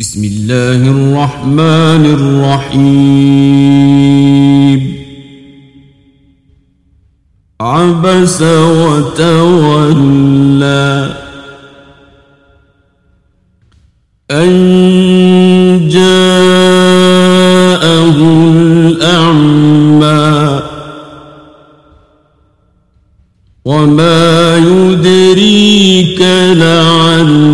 [0.00, 2.04] بسم الله الرحمن
[2.74, 3.44] الرحيم.
[7.60, 8.42] عبس
[8.82, 9.94] وتولى
[14.30, 17.14] أن جاءه
[18.66, 20.34] الأعمى
[23.64, 26.20] وما يدريك
[26.56, 27.53] لعله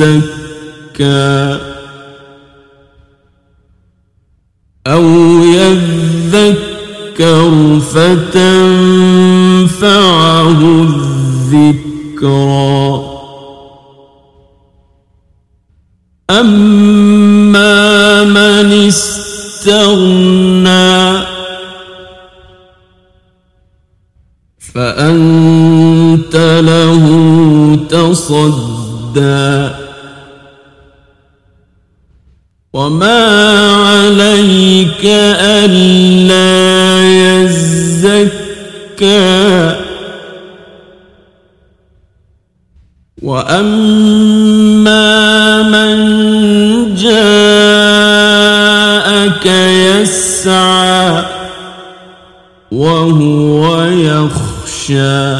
[0.00, 1.58] يزكى
[4.86, 5.04] أو
[5.44, 7.00] يذكر
[7.80, 8.60] فتنفعه
[11.52, 12.40] الذكرى.
[16.30, 20.10] أما من استغنى
[24.58, 27.04] فأنت له
[27.90, 29.79] تصدى.
[32.72, 33.26] وما
[33.74, 37.02] عليك ألا
[37.42, 38.70] يزكى
[43.22, 44.82] وأما
[45.62, 45.98] من
[46.94, 48.26] جاءك
[50.06, 51.24] يسعى
[52.70, 55.36] وهو يخشى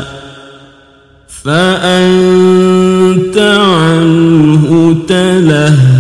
[1.45, 6.00] فأنت عنه تلهى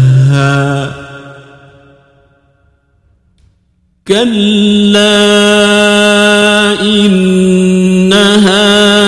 [4.10, 5.22] كلا
[6.82, 8.30] إنها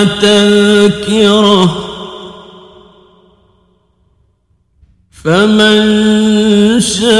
[0.03, 1.75] تذكره
[5.11, 5.79] فمن
[6.79, 7.13] شاء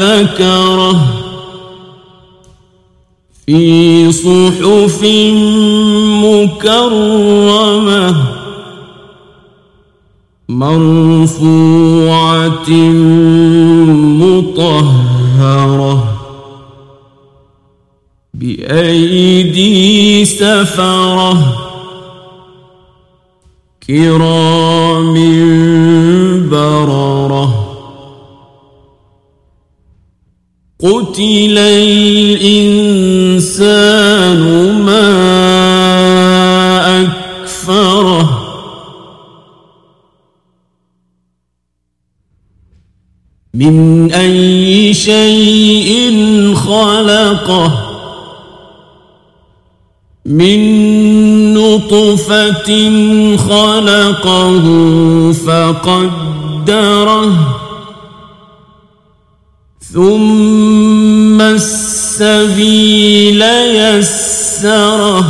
[0.00, 1.00] ذكره
[3.46, 5.02] في صحف
[6.24, 8.16] مكرمة
[10.48, 11.90] مرفوعة
[14.20, 15.13] مطهرة
[18.34, 21.56] بأيدي سفرة
[23.86, 25.14] كرام
[26.50, 27.64] بررة
[30.80, 32.83] قتل الإنسان
[43.54, 46.14] من أي شيء
[46.54, 47.90] خلقه
[50.26, 52.70] من نطفة
[53.36, 54.62] خلقه
[55.46, 57.32] فقدره
[59.80, 63.42] ثم السبيل
[63.74, 65.24] يسره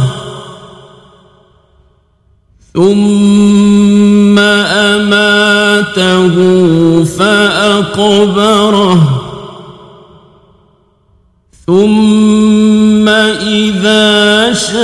[2.74, 4.03] ثم
[5.98, 9.00] أماته فأقبره.
[11.66, 14.74] ثم إذا شاء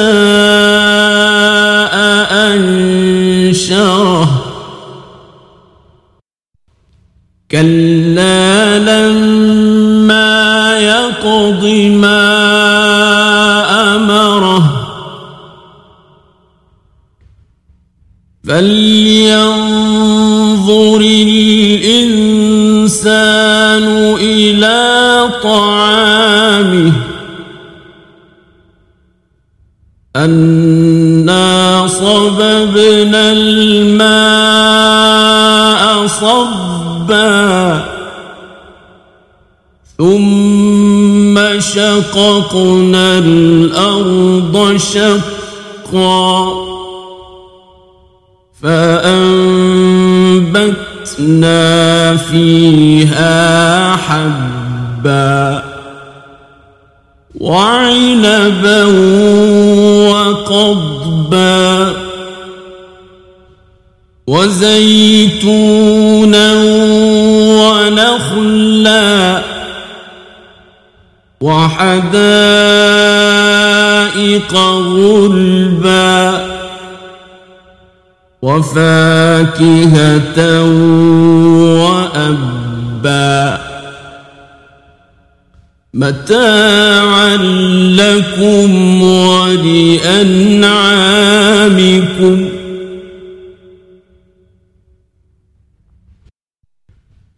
[2.52, 4.28] أنشره.
[7.50, 10.30] كلا لما
[10.78, 12.20] يقض ما
[13.96, 14.62] أمره.
[18.44, 19.79] فلينظر
[20.96, 22.50] الإنسان
[24.20, 26.92] إلى طعامه
[30.16, 34.70] أنا صببنا الماء
[36.06, 37.84] صبا
[39.98, 46.70] ثم شققنا الأرض شقا
[51.20, 55.62] فأنبتنا فيها حبا
[57.40, 58.84] وعنبا
[60.10, 61.92] وقضبا
[64.26, 65.72] وزيتونا
[67.60, 69.42] ونخلا
[71.40, 72.50] وحدائق
[74.96, 76.09] غلبا
[78.42, 80.38] وفاكهة
[81.84, 83.60] وأبا
[85.94, 87.36] متاعا
[87.96, 90.20] لكم ولأنعامكم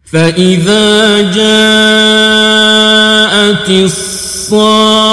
[0.03, 2.43] فإذا جاءت
[3.69, 5.03] الصاخة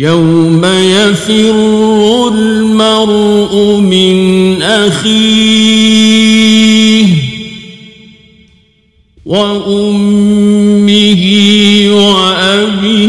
[0.00, 6.28] يوم يفر المرء من أخيه
[9.26, 11.22] وأمه
[11.90, 13.08] وأبيه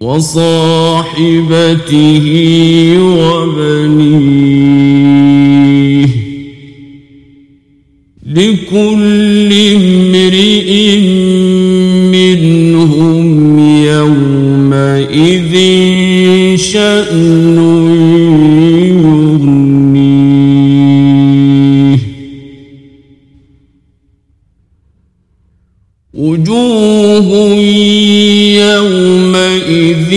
[0.00, 1.36] وصاحبته
[3.00, 4.20] وبنيه
[8.26, 10.70] لكل امرئ
[17.10, 19.00] يغنيه
[26.14, 27.28] وجوه
[28.60, 30.12] يومئذ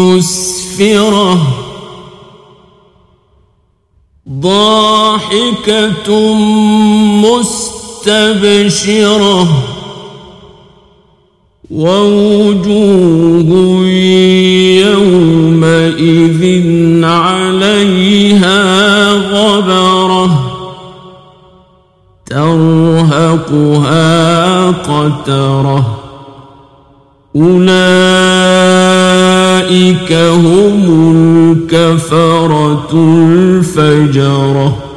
[0.00, 1.34] مسفرة.
[4.28, 6.08] ضاحكة
[8.04, 9.48] مستبشرة.
[11.70, 13.48] ووجوه
[15.98, 18.62] يومئذ عليها
[19.12, 20.30] غبرة
[22.26, 23.90] ترهقها
[24.70, 25.98] قترة
[27.36, 27.72] أولئك
[30.12, 30.84] هم
[31.72, 34.87] الكفرة الفجرة